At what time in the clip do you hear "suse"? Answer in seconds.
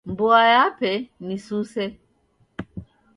1.45-1.83